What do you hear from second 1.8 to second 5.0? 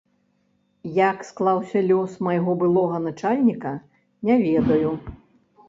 лёс майго былога начальніка, не ведаю.